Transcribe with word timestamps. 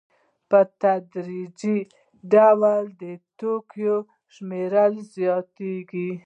په 0.49 0.59
تدریجي 0.81 1.77
ډول 2.33 2.83
د 3.01 3.03
توکو 3.39 3.95
شمېر 4.33 4.73
زیاتېږي 5.13 6.09